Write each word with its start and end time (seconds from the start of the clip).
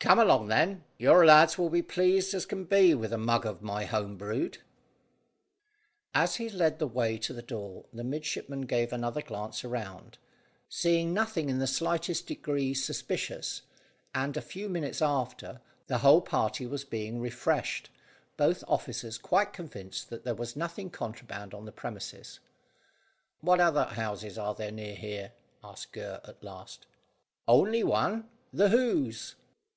"Come 0.00 0.18
along 0.18 0.48
then. 0.48 0.84
Your 0.98 1.24
lads 1.24 1.56
will 1.56 1.70
be 1.70 1.78
as 1.78 1.86
pleased 1.88 2.34
as 2.34 2.44
can 2.44 2.64
be 2.66 2.94
with 2.94 3.10
a 3.10 3.16
mug 3.16 3.46
of 3.46 3.62
my 3.62 3.86
home 3.86 4.18
brewed." 4.18 4.58
As 6.14 6.36
he 6.36 6.50
led 6.50 6.78
the 6.78 6.86
way 6.86 7.16
to 7.16 7.32
the 7.32 7.40
door 7.40 7.86
the 7.90 8.04
midshipman 8.04 8.66
gave 8.66 8.92
another 8.92 9.22
glance 9.22 9.64
round, 9.64 10.18
seeing 10.68 11.14
nothing 11.14 11.48
in 11.48 11.58
the 11.58 11.66
slightest 11.66 12.26
degree 12.26 12.74
suspicious, 12.74 13.62
and, 14.14 14.36
a 14.36 14.42
few 14.42 14.68
minutes 14.68 15.00
after, 15.00 15.62
the 15.86 15.96
whole 16.04 16.20
party 16.20 16.66
was 16.66 16.84
being 16.84 17.18
refreshed, 17.18 17.88
both 18.36 18.62
officers 18.68 19.16
quite 19.16 19.54
convinced 19.54 20.10
that 20.10 20.22
there 20.22 20.34
was 20.34 20.54
nothing 20.54 20.90
contraband 20.90 21.54
on 21.54 21.64
the 21.64 21.72
premises. 21.72 22.40
"What 23.40 23.58
other 23.58 23.84
houses 23.84 24.36
are 24.36 24.54
there 24.54 24.70
near 24.70 24.96
here?" 24.96 25.32
asked 25.62 25.92
Gurr 25.92 26.20
at 26.24 26.44
last. 26.44 26.86
"Only 27.48 27.82
one. 27.82 28.28
The 28.52 28.68
Hoze." 28.68 29.36